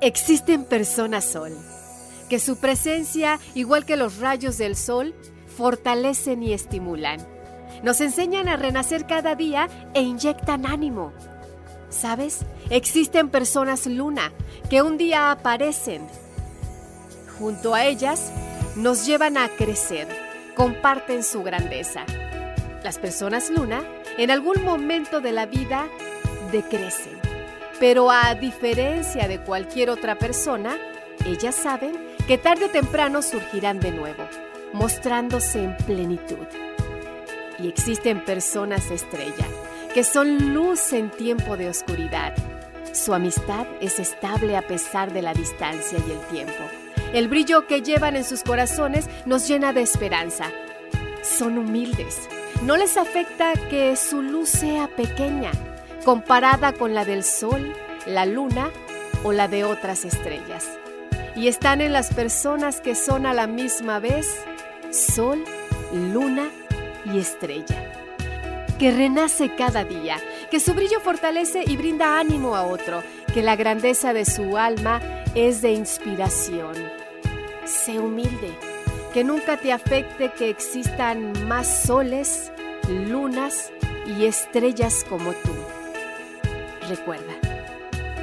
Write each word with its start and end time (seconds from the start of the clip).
Existen 0.00 0.64
personas 0.64 1.24
sol, 1.24 1.52
que 2.28 2.38
su 2.38 2.58
presencia, 2.58 3.40
igual 3.56 3.84
que 3.84 3.96
los 3.96 4.18
rayos 4.18 4.56
del 4.56 4.76
sol, 4.76 5.12
fortalecen 5.56 6.40
y 6.44 6.52
estimulan. 6.52 7.18
Nos 7.82 8.00
enseñan 8.00 8.48
a 8.48 8.56
renacer 8.56 9.06
cada 9.06 9.34
día 9.34 9.68
e 9.94 10.02
inyectan 10.02 10.66
ánimo. 10.66 11.12
¿Sabes? 11.90 12.40
Existen 12.70 13.28
personas 13.28 13.86
luna 13.86 14.32
que 14.70 14.82
un 14.82 14.98
día 14.98 15.32
aparecen. 15.32 16.06
Junto 17.40 17.74
a 17.74 17.84
ellas 17.84 18.30
nos 18.76 19.04
llevan 19.04 19.36
a 19.36 19.48
crecer, 19.48 20.06
comparten 20.54 21.24
su 21.24 21.42
grandeza. 21.42 22.04
Las 22.84 22.98
personas 22.98 23.50
luna 23.50 23.82
en 24.16 24.30
algún 24.30 24.64
momento 24.64 25.20
de 25.20 25.32
la 25.32 25.46
vida 25.46 25.88
decrecen, 26.52 27.17
pero 27.80 28.10
a 28.10 28.34
diferencia 28.34 29.28
de 29.28 29.40
cualquier 29.40 29.90
otra 29.90 30.18
persona, 30.18 30.76
ellas 31.26 31.54
saben 31.54 31.92
que 32.26 32.38
tarde 32.38 32.66
o 32.66 32.70
temprano 32.70 33.22
surgirán 33.22 33.80
de 33.80 33.92
nuevo, 33.92 34.24
mostrándose 34.72 35.62
en 35.62 35.76
plenitud. 35.78 36.46
Y 37.58 37.68
existen 37.68 38.24
personas 38.24 38.90
estrella, 38.90 39.46
que 39.94 40.04
son 40.04 40.54
luz 40.54 40.92
en 40.92 41.10
tiempo 41.10 41.56
de 41.56 41.68
oscuridad. 41.68 42.34
Su 42.92 43.14
amistad 43.14 43.66
es 43.80 43.98
estable 43.98 44.56
a 44.56 44.62
pesar 44.62 45.12
de 45.12 45.22
la 45.22 45.34
distancia 45.34 45.98
y 46.06 46.10
el 46.10 46.20
tiempo. 46.28 46.64
El 47.12 47.28
brillo 47.28 47.66
que 47.66 47.82
llevan 47.82 48.16
en 48.16 48.24
sus 48.24 48.42
corazones 48.42 49.08
nos 49.24 49.48
llena 49.48 49.72
de 49.72 49.82
esperanza. 49.82 50.50
Son 51.22 51.58
humildes. 51.58 52.28
No 52.62 52.76
les 52.76 52.96
afecta 52.96 53.52
que 53.70 53.96
su 53.96 54.20
luz 54.20 54.48
sea 54.48 54.88
pequeña, 54.88 55.52
comparada 56.04 56.72
con 56.72 56.94
la 56.94 57.04
del 57.04 57.24
sol, 57.24 57.74
la 58.06 58.26
luna 58.26 58.70
o 59.24 59.32
la 59.32 59.48
de 59.48 59.64
otras 59.64 60.04
estrellas. 60.04 60.66
Y 61.36 61.48
están 61.48 61.80
en 61.80 61.92
las 61.92 62.12
personas 62.12 62.80
que 62.80 62.94
son 62.94 63.26
a 63.26 63.34
la 63.34 63.46
misma 63.46 63.98
vez 64.00 64.26
sol, 64.90 65.44
luna 65.92 66.50
y 67.04 67.18
estrella. 67.18 67.92
Que 68.78 68.92
renace 68.92 69.54
cada 69.54 69.84
día, 69.84 70.18
que 70.50 70.60
su 70.60 70.74
brillo 70.74 71.00
fortalece 71.00 71.64
y 71.66 71.76
brinda 71.76 72.18
ánimo 72.18 72.54
a 72.54 72.64
otro, 72.64 73.02
que 73.34 73.42
la 73.42 73.56
grandeza 73.56 74.12
de 74.12 74.24
su 74.24 74.56
alma 74.56 75.00
es 75.34 75.62
de 75.62 75.72
inspiración. 75.72 76.74
Sé 77.64 77.98
humilde, 77.98 78.50
que 79.12 79.24
nunca 79.24 79.56
te 79.56 79.72
afecte 79.72 80.30
que 80.30 80.48
existan 80.48 81.46
más 81.46 81.82
soles, 81.82 82.52
lunas 82.88 83.72
y 84.06 84.26
estrellas 84.26 85.04
como 85.08 85.32
tú. 85.32 85.54
Recuerda, 86.88 87.34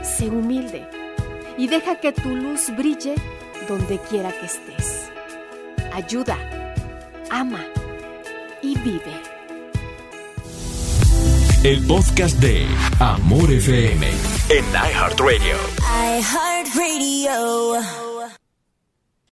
sé 0.04 0.28
humilde 0.28 0.88
y 1.56 1.68
deja 1.68 2.00
que 2.00 2.12
tu 2.12 2.36
luz 2.36 2.76
brille 2.76 3.14
donde 3.68 4.00
quiera 4.00 4.32
que 4.32 4.48
estés. 4.48 5.10
Ayuda, 5.94 6.36
ama 7.30 7.64
y 8.64 8.76
vive. 8.80 9.14
El 11.64 11.86
podcast 11.86 12.40
de 12.40 12.66
Amor 13.00 13.52
FM 13.52 14.08
en 14.50 14.66
iHeartRadio. 14.66 15.58
iHeartRadio. 16.20 18.15